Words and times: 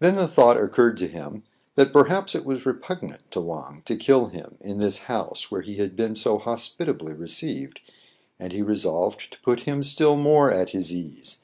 Then 0.00 0.16
the 0.16 0.28
thought 0.28 0.58
occurred 0.62 0.98
to 0.98 1.08
him, 1.08 1.42
that 1.74 1.90
perhaps 1.90 2.34
it 2.34 2.44
was 2.44 2.66
repugnant 2.66 3.30
to 3.30 3.40
Wang 3.40 3.80
to 3.86 3.96
kill 3.96 4.26
him 4.26 4.58
in 4.60 4.78
this 4.78 4.98
house 5.08 5.50
where 5.50 5.62
he 5.62 5.76
had 5.76 5.96
been 5.96 6.14
so 6.14 6.36
hospitably 6.36 7.14
received, 7.14 7.80
and 8.38 8.52
he 8.52 8.60
resolved 8.60 9.32
to 9.32 9.40
put 9.40 9.60
him 9.60 9.82
still 9.82 10.16
more 10.16 10.52
at 10.52 10.72
his 10.72 10.92
ease. 10.92 11.40